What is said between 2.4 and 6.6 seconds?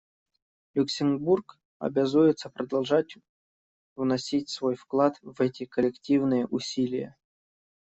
продолжать вносить свой вклад в эти коллективные